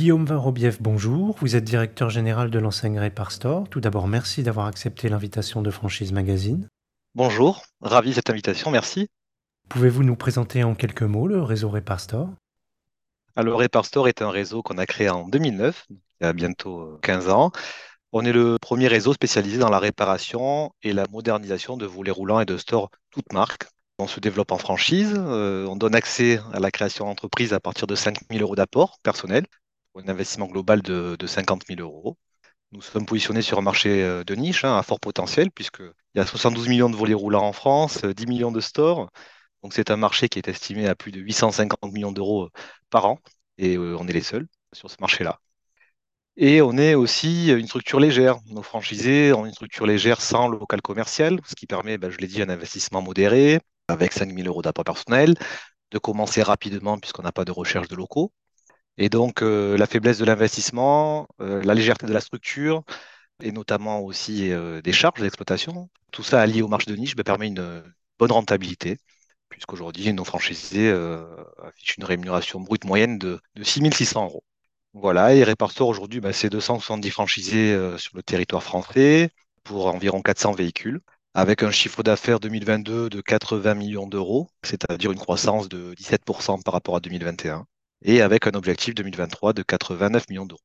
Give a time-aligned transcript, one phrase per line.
[0.00, 1.36] Guillaume Varobiev, bonjour.
[1.40, 3.68] Vous êtes directeur général de l'enseigne Repar Store.
[3.68, 6.70] Tout d'abord, merci d'avoir accepté l'invitation de Franchise Magazine.
[7.14, 9.08] Bonjour, ravi de cette invitation, merci.
[9.68, 12.30] Pouvez-vous nous présenter en quelques mots le réseau Repar Store?
[13.36, 16.98] Alors, Repar Store est un réseau qu'on a créé en 2009, il y a bientôt
[17.02, 17.52] 15 ans.
[18.12, 22.40] On est le premier réseau spécialisé dans la réparation et la modernisation de volets roulants
[22.40, 23.66] et de stores toutes marques.
[23.98, 27.86] On se développe en franchise, euh, on donne accès à la création d'entreprise à partir
[27.86, 29.44] de 5 000 euros d'apport personnel
[29.92, 32.16] pour un investissement global de, 50 000 euros.
[32.72, 36.20] Nous sommes positionnés sur un marché euh, de niche hein, à fort potentiel, puisqu'il y
[36.20, 39.10] a 72 millions de volets roulants en France, 10 millions de stores.
[39.62, 42.50] Donc c'est un marché qui est estimé à plus de 850 millions d'euros euh,
[42.90, 43.18] par an,
[43.58, 45.40] et on est les seuls sur ce marché-là.
[46.36, 48.36] Et on est aussi une structure légère.
[48.46, 52.26] Nos franchisés ont une structure légère sans local commercial, ce qui permet, ben, je l'ai
[52.26, 55.34] dit, un investissement modéré, avec 5 000 euros d'apport personnel,
[55.90, 58.32] de commencer rapidement puisqu'on n'a pas de recherche de locaux.
[58.98, 62.84] Et donc, euh, la faiblesse de l'investissement, euh, la légèreté de la structure,
[63.42, 67.48] et notamment aussi euh, des charges d'exploitation, tout ça allié au marché de niche permet
[67.48, 67.84] une
[68.18, 68.98] bonne rentabilité,
[69.48, 70.90] puisqu'aujourd'hui, nos franchisés
[71.62, 74.44] affichent une rémunération brute moyenne de, de 6 600 euros.
[74.94, 79.30] Voilà, et Repartor aujourd'hui, bah, c'est 270 franchisés sur le territoire français
[79.64, 81.00] pour environ 400 véhicules,
[81.34, 86.74] avec un chiffre d'affaires 2022 de 80 millions d'euros, c'est-à-dire une croissance de 17% par
[86.74, 87.66] rapport à 2021,
[88.02, 90.60] et avec un objectif 2023 de 89 millions d'euros.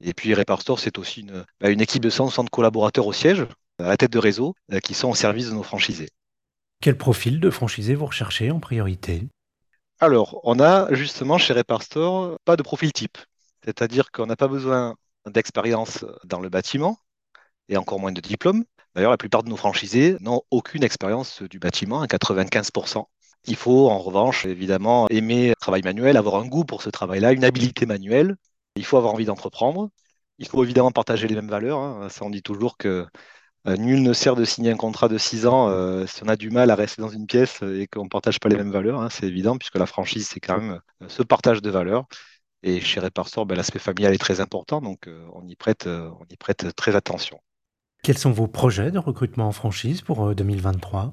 [0.00, 3.46] Et puis Repartor, c'est aussi une, bah, une, équipe de 160 collaborateurs au siège,
[3.78, 6.08] à la tête de réseau, euh, qui sont au service de nos franchisés.
[6.80, 9.28] Quel profil de franchisés vous recherchez en priorité?
[10.00, 13.16] Alors, on a justement chez Reparstore pas de profil type.
[13.64, 16.98] C'est-à-dire qu'on n'a pas besoin d'expérience dans le bâtiment
[17.68, 18.64] et encore moins de diplôme.
[18.94, 23.06] D'ailleurs, la plupart de nos franchisés n'ont aucune expérience du bâtiment, à 95%.
[23.46, 27.32] Il faut en revanche évidemment aimer le travail manuel, avoir un goût pour ce travail-là,
[27.32, 28.36] une habilité manuelle.
[28.76, 29.90] Il faut avoir envie d'entreprendre.
[30.38, 31.78] Il faut évidemment partager les mêmes valeurs.
[31.78, 32.08] Hein.
[32.08, 33.06] Ça, on dit toujours que
[33.66, 36.36] euh, nul ne sert de signer un contrat de 6 ans euh, si on a
[36.36, 39.00] du mal à rester dans une pièce et qu'on ne partage pas les mêmes valeurs.
[39.00, 42.04] Hein, c'est évident, puisque la franchise, c'est quand même euh, ce partage de valeurs.
[42.62, 46.36] Et chez Reparsor, ben, l'aspect familial est très important, donc on, y prête, on y
[46.38, 47.38] prête très attention.
[48.02, 51.10] Quels sont vos projets de recrutement en franchise pour 2023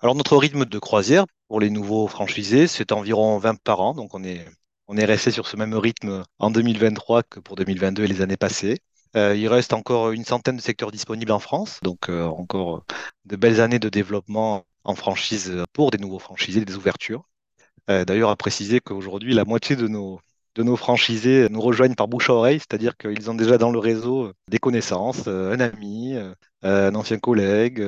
[0.00, 4.14] Alors notre rythme de croisière pour les nouveaux franchisés, c'est environ 20 par an, donc
[4.14, 4.46] on est,
[4.88, 8.36] on est resté sur ce même rythme en 2023 que pour 2022 et les années
[8.36, 8.78] passées.
[9.16, 12.84] Euh, il reste encore une centaine de secteurs disponibles en France, donc euh, encore
[13.24, 17.24] de belles années de développement en franchise pour des nouveaux franchisés, des ouvertures.
[17.90, 20.20] Euh, d'ailleurs, à préciser qu'aujourd'hui, la moitié de nos,
[20.56, 23.78] de nos franchisés nous rejoignent par bouche à oreille, c'est-à-dire qu'ils ont déjà dans le
[23.78, 26.16] réseau des connaissances, un ami,
[26.62, 27.80] un ancien collègue,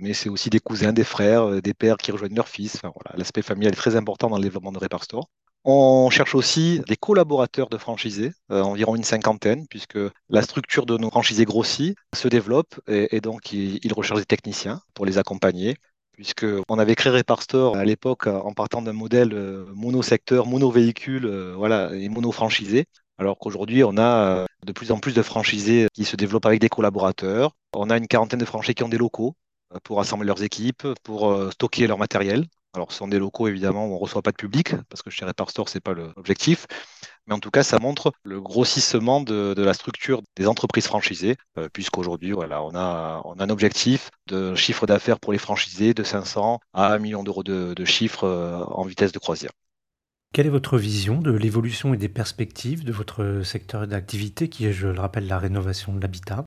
[0.00, 2.80] mais c'est aussi des cousins, des frères, des pères qui rejoignent leur fils.
[2.82, 5.28] voilà, L'aspect familial est très important dans le développement de Repar Store.
[5.68, 10.96] On cherche aussi des collaborateurs de franchisés, euh, environ une cinquantaine, puisque la structure de
[10.96, 15.76] nos franchisés grossit, se développe, et, donc ils, recherchent des techniciens pour les accompagner
[16.16, 21.94] puisqu'on avait créé Reparstore à l'époque en partant d'un modèle euh, monosecteur, monovéhicule euh, voilà,
[21.94, 22.86] et mono-franchisé.
[23.18, 26.68] Alors qu'aujourd'hui, on a de plus en plus de franchisés qui se développent avec des
[26.68, 27.52] collaborateurs.
[27.72, 29.34] On a une quarantaine de franchisés qui ont des locaux
[29.84, 32.44] pour assembler leurs équipes, pour stocker leur matériel.
[32.76, 35.08] Alors, ce sont des locaux, évidemment, où on ne reçoit pas de public, parce que
[35.08, 36.66] chez Reparstore, ce n'est pas l'objectif.
[37.26, 41.70] Mais en tout cas, ça montre le grossissement de, la structure des entreprises franchisées, euh,
[41.72, 46.02] puisqu'aujourd'hui, voilà, on a, on a un objectif de chiffre d'affaires pour les franchisés de
[46.02, 49.52] 500 à 1 million d'euros de, de chiffre euh, en vitesse de croisière.
[50.34, 54.72] Quelle est votre vision de l'évolution et des perspectives de votre secteur d'activité, qui est,
[54.72, 56.44] je le rappelle, la rénovation de l'habitat?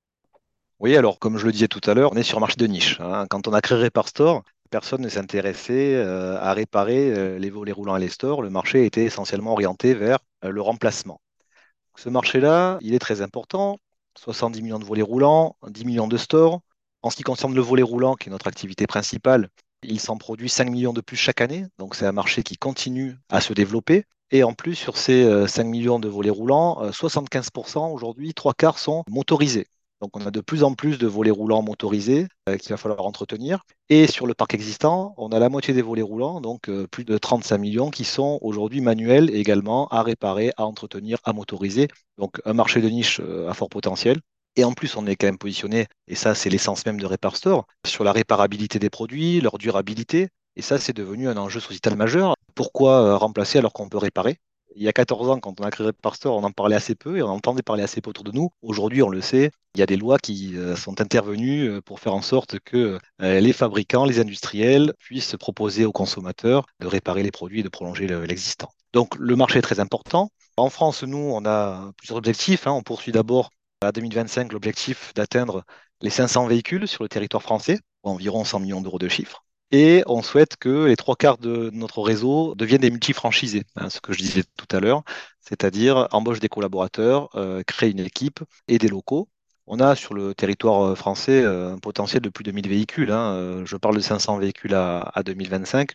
[0.79, 2.67] Oui, alors comme je le disais tout à l'heure, on est sur un marché de
[2.67, 2.99] niche.
[3.01, 3.25] Hein.
[3.29, 7.97] Quand on a créé Reparstore, personne ne s'intéressait euh, à réparer euh, les volets roulants
[7.97, 8.41] et les stores.
[8.41, 11.21] Le marché était essentiellement orienté vers euh, le remplacement.
[11.97, 13.77] Ce marché-là, il est très important.
[14.17, 16.61] 70 millions de volets roulants, 10 millions de stores.
[17.01, 19.49] En ce qui concerne le volet roulant, qui est notre activité principale,
[19.83, 21.65] il s'en produit 5 millions de plus chaque année.
[21.77, 24.05] Donc c'est un marché qui continue à se développer.
[24.31, 29.03] Et en plus, sur ces 5 millions de volets roulants, 75% aujourd'hui, trois quarts sont
[29.09, 29.67] motorisés.
[30.01, 33.05] Donc on a de plus en plus de volets roulants motorisés euh, qu'il va falloir
[33.05, 33.63] entretenir.
[33.89, 37.03] Et sur le parc existant, on a la moitié des volets roulants, donc euh, plus
[37.03, 41.87] de 35 millions qui sont aujourd'hui manuels également à réparer, à entretenir, à motoriser.
[42.17, 44.19] Donc un marché de niche euh, à fort potentiel.
[44.55, 47.35] Et en plus, on est quand même positionné, et ça c'est l'essence même de Repar
[47.35, 50.29] Store, sur la réparabilité des produits, leur durabilité.
[50.55, 52.35] Et ça, c'est devenu un enjeu sociétal majeur.
[52.55, 54.37] Pourquoi remplacer alors qu'on peut réparer?
[54.79, 57.17] Il y a 14 ans, quand on a créé Store, on en parlait assez peu
[57.17, 58.49] et on entendait parler assez peu autour de nous.
[58.61, 61.99] Aujourd'hui, on le sait, il y a des lois qui euh, sont intervenues euh, pour
[61.99, 67.23] faire en sorte que euh, les fabricants, les industriels puissent proposer aux consommateurs de réparer
[67.23, 68.69] les produits et de prolonger l'existant.
[68.93, 70.31] Donc le marché est très important.
[70.55, 72.65] En France, nous, on a plusieurs objectifs.
[72.65, 72.71] hein.
[72.71, 73.49] On poursuit d'abord
[73.81, 75.63] à 2025 l'objectif d'atteindre
[76.01, 79.43] les 500 véhicules sur le territoire français, environ 100 millions d'euros de chiffre.
[79.71, 84.01] Et on souhaite que les trois quarts de notre réseau deviennent des multifranchisés, hein, ce
[84.01, 85.03] que je disais tout à l'heure,
[85.41, 89.29] c'est-à-dire embauche des collaborateurs, euh, créer une équipe et des locaux.
[89.67, 93.11] On a sur le territoire euh, français euh, un potentiel de plus de 1000 véhicules.
[93.11, 93.33] hein.
[93.35, 95.91] Euh, Je parle de 500 véhicules à, à 2025.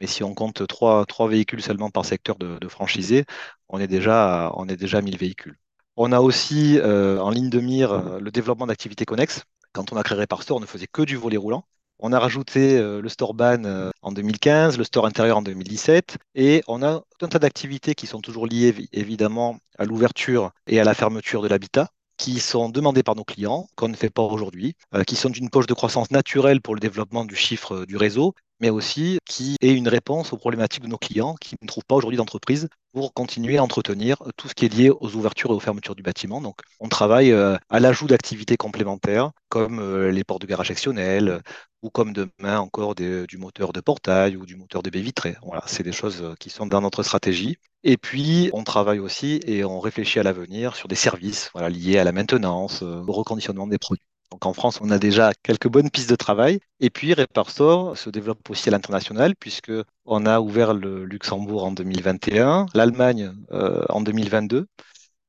[0.00, 3.24] Mais si on compte trois, véhicules seulement par secteur de, franchisés,
[3.68, 5.56] on est déjà, on à 1000 véhicules.
[5.96, 9.44] On a aussi en ligne de mire le développement d'activités connexes.
[9.72, 11.64] Quand on a créé Reparstore, on ne faisait que du volet roulant.
[12.06, 16.18] On a rajouté euh, le store ban euh, en 2015, le store intérieur en 2017,
[16.34, 20.50] et on a tout un tas d'activités qui sont toujours liées évi- évidemment à l'ouverture
[20.66, 24.10] et à la fermeture de l'habitat qui sont demandées par nos clients, qu'on ne fait
[24.10, 27.86] pas aujourd'hui, euh, qui sont d'une poche de croissance naturelle pour le développement du chiffre
[27.86, 31.66] du réseau, mais aussi qui est une réponse aux problématiques de nos clients qui ne
[31.66, 35.50] trouvent pas aujourd'hui d'entreprise pour continuer à entretenir tout ce qui est lié aux ouvertures
[35.50, 36.40] et aux fermetures du bâtiment.
[36.40, 41.40] Donc, on travaille à l'ajout d'activités complémentaires comme les portes de garage sectionnelles euh,
[41.84, 45.36] ou comme demain encore des- du moteur de portail ou du moteur de baie vitrée.
[45.44, 47.58] Voilà, c'est des choses euh, qui sont dans notre stratégie.
[47.84, 52.04] Et puis, on travaille aussi et on réfléchit à l'avenir sur des services liés à
[52.04, 54.04] la maintenance, euh, au reconditionnement des produits.
[54.32, 56.58] Donc en France, on a déjà quelques bonnes pistes de travail.
[56.80, 59.72] Et puis Reparstore se développe aussi à l'international puisque
[60.06, 64.66] on a ouvert le Luxembourg en 2021, l'Allemagne euh, en 2022.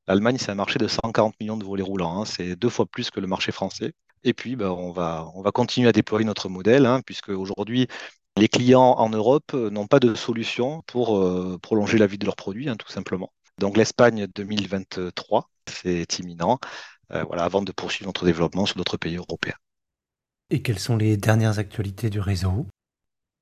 [0.08, 2.22] L'Allemagne, c'est un marché de 140 millions de volets roulants.
[2.22, 2.24] hein.
[2.24, 3.92] C'est deux fois plus que le marché français.
[4.26, 7.86] Et puis, on va, on va continuer à déployer notre modèle, hein, puisque aujourd'hui,
[8.36, 12.26] les clients en Europe euh, n'ont pas de solution pour euh, prolonger la vie de
[12.26, 13.32] leurs produits, hein, tout simplement.
[13.58, 16.58] Donc l'Espagne 2023, c'est imminent,
[17.12, 19.54] euh, voilà, avant de poursuivre notre développement sur d'autres pays européens.
[20.50, 22.66] Et quelles sont les dernières actualités du réseau?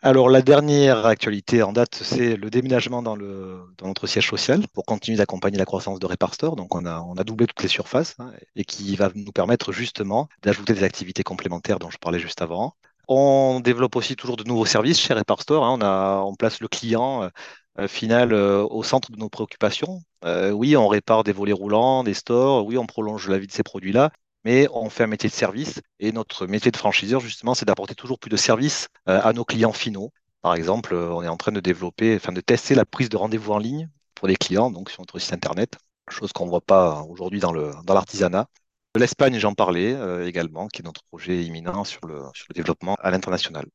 [0.07, 5.17] Alors, la dernière actualité en date, c'est le déménagement dans, notre siège social pour continuer
[5.17, 6.57] d'accompagner la croissance de Reparstore.
[6.57, 10.75] Donc, on a, doublé toutes les surfaces hein, et qui va nous permettre justement d'ajouter
[10.75, 12.75] des activités complémentaires dont je parlais juste avant.
[13.09, 15.65] On développe aussi toujours de nouveaux services chez Reparstore.
[15.65, 16.23] hein.
[16.27, 17.31] On, place le client
[17.79, 20.03] euh, final euh, au centre de nos préoccupations.
[20.27, 22.67] Euh, oui, on répare des volets roulants, des stores.
[22.67, 24.11] Oui, on prolonge la vie de ces produits-là
[24.45, 27.95] mais on fait un métier de service et notre métier de franchiseur, justement, c'est d'apporter
[27.95, 30.13] toujours plus de services euh, à nos clients finaux.
[30.43, 33.17] Par exemple, euh, on est en train de développer, enfin de tester la prise de
[33.17, 35.77] rendez-vous en ligne pour les clients, donc sur notre site internet,
[36.11, 38.47] chose qu'on ne voit pas aujourd'hui dans dans l'artisanat.
[38.95, 42.55] De l'Espagne, j'en parlais euh, également, qui est notre projet imminent sur le, sur le
[42.55, 43.67] développement à l'international.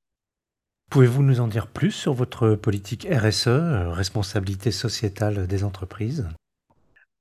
[0.89, 6.29] Pouvez-vous nous en dire plus sur votre politique RSE, responsabilité sociétale des entreprises?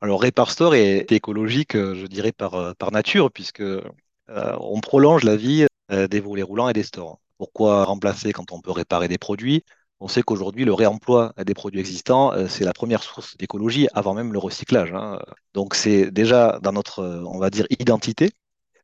[0.01, 3.83] Alors, Reparstore est écologique, euh, je dirais, par, euh, nature, puisque euh,
[4.29, 7.19] on prolonge la vie des volets roulants et des stores.
[7.39, 9.65] Pourquoi remplacer quand on peut réparer des produits?
[10.01, 14.35] On sait qu'aujourd'hui, le réemploi des produits existants, c'est la première source d'écologie avant même
[14.35, 14.93] le recyclage.
[14.93, 15.19] hein.
[15.55, 18.33] Donc, c'est déjà dans notre, on va dire, identité,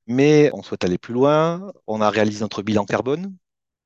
[0.07, 1.73] mais on souhaite aller plus loin.
[1.87, 3.37] On a réalisé notre bilan carbone.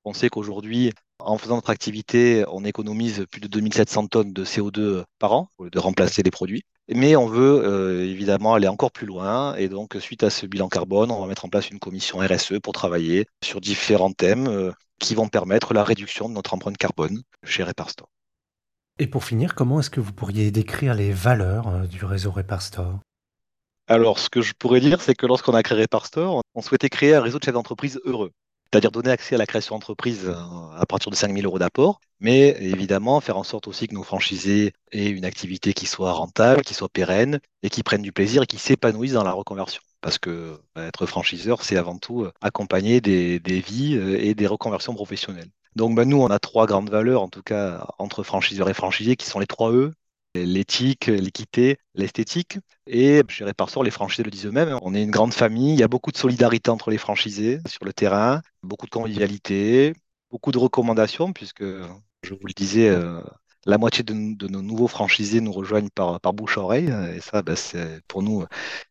[0.04, 5.04] On sait qu'aujourd'hui, en faisant notre activité, on économise plus de 2700 tonnes de CO2
[5.18, 6.62] par an au lieu de remplacer les produits.
[6.90, 9.54] Mais on veut euh, évidemment aller encore plus loin.
[9.56, 12.60] Et donc, suite à ce bilan carbone, on va mettre en place une commission RSE
[12.62, 17.22] pour travailler sur différents thèmes euh, qui vont permettre la réduction de notre empreinte carbone
[17.44, 18.08] chez Reparstore.
[18.98, 23.00] Et pour finir, comment est-ce que vous pourriez décrire les valeurs euh, du réseau Reparstore?
[23.86, 27.14] Alors, ce que je pourrais dire, c'est que lorsqu'on a créé Reparstore, on souhaitait créer
[27.14, 28.32] un réseau de chefs d'entreprise heureux.
[28.70, 30.34] C'est-à-dire donner accès à la création d'entreprise euh,
[30.76, 34.02] à partir de 5 000 euros d'apport, mais évidemment faire en sorte aussi que nos
[34.02, 38.42] franchisés aient une activité qui soit rentable, qui soit pérenne, et qui prennent du plaisir
[38.42, 39.80] et qui s'épanouissent dans la reconversion.
[40.02, 44.46] Parce que bah, être franchiseur, c'est avant tout euh, accompagner des, vies euh, et des
[44.46, 45.50] reconversions professionnelles.
[45.74, 49.16] Donc bah, nous, on a trois grandes valeurs, en tout cas entre franchiseurs et franchisés,
[49.16, 49.94] qui sont les trois E,
[50.46, 52.58] l'éthique, l'équité, l'esthétique.
[52.86, 55.82] Et chez Reparstore, les franchisés le disent eux-mêmes, on est une grande famille, il y
[55.82, 59.94] a beaucoup de solidarité entre les franchisés sur le terrain, beaucoup de convivialité,
[60.30, 63.20] beaucoup de recommandations, puisque, je vous le disais, euh,
[63.66, 66.92] la moitié de, nos nouveaux franchisés nous rejoignent par, par bouche à oreille.
[67.14, 68.44] Et ça, bah, c'est pour nous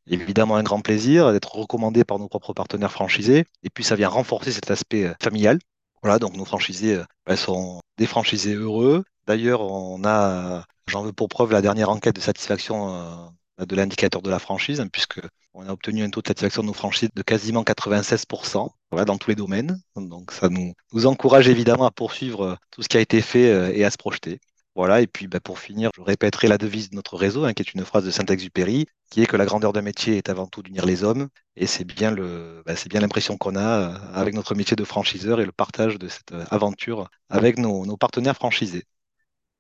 [0.07, 3.45] évidemment un grand plaisir d'être recommandés par nos propres partenaires franchisés.
[3.63, 5.59] Et puis, ça vient renforcer cet aspect euh, familial.
[6.03, 9.03] Voilà, donc nos franchisés euh, bah, sont des franchisés heureux.
[9.25, 13.29] D'ailleurs, on a, j'en veux pour preuve la dernière enquête de satisfaction
[13.59, 15.19] euh, de l'indicateur de la franchise, hein, puisque
[15.53, 19.17] on a obtenu un taux de satisfaction de nos franchises de quasiment 96%, voilà, dans
[19.17, 19.81] tous les domaines.
[19.95, 20.73] Donc ça nous,
[21.05, 23.97] encourage évidemment à poursuivre euh, tout ce qui a été fait euh, et à se
[23.97, 24.39] projeter.
[24.75, 27.63] Voilà, et puis bah, pour finir, je répéterai la devise de notre réseau, hein, qui
[27.63, 30.61] est une phrase de Saint-Exupéry, qui est que la grandeur d'un métier est avant tout
[30.61, 31.29] d'unir les hommes.
[31.55, 35.97] Et c'est bien bah, l'impression qu'on a avec notre métier de franchiseur et le partage
[35.97, 38.83] de cette aventure avec nos partenaires franchisés.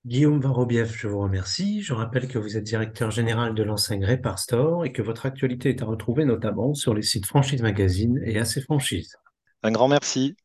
[0.07, 1.81] Guillaume Varobiev, je vous remercie.
[1.81, 5.67] Je rappelle que vous êtes directeur général de l'enseigne Repar Store et que votre actualité
[5.67, 9.17] est à retrouver notamment sur les sites Franchise Magazine et AC Franchise.
[9.63, 10.37] Un grand merci.